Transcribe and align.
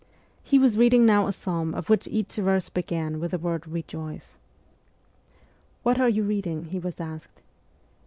He 0.41 0.57
was 0.57 0.79
reading 0.79 1.05
now 1.05 1.27
a 1.27 1.31
psalm 1.31 1.75
of 1.75 1.87
which 1.87 2.07
each 2.07 2.33
verse 2.37 2.69
began 2.69 3.19
with 3.19 3.29
the 3.29 3.37
word' 3.37 3.67
rejoice.'' 3.67 4.35
What 5.83 5.99
are 5.99 6.09
you 6.09 6.23
reading?' 6.23 6.63
he 6.71 6.79
was 6.79 6.99
asked. 6.99 7.39